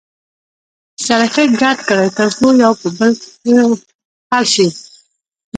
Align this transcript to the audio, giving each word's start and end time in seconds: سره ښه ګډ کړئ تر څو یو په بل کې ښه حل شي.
سره 1.05 1.25
ښه 1.33 1.43
ګډ 1.61 1.77
کړئ 1.89 2.09
تر 2.17 2.29
څو 2.37 2.47
یو 2.63 2.73
په 2.81 2.87
بل 2.97 3.11
کې 3.19 3.31
ښه 3.43 3.63
حل 4.29 4.45
شي. 4.53 4.67